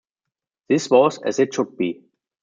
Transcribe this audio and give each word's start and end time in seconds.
This 0.67 0.89
was 0.89 1.19
as 1.19 1.37
it 1.37 1.53
should 1.53 1.77
be. 1.77 2.01